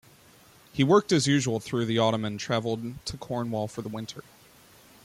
He 0.73 0.83
worked 0.83 1.11
as 1.11 1.27
usual 1.27 1.59
through 1.59 1.85
the 1.85 1.99
autumn 1.99 2.25
and 2.25 2.39
traveled 2.39 3.05
to 3.05 3.17
Cornwall 3.17 3.67
for 3.67 3.83
the 3.83 3.87
winter. 3.89 4.23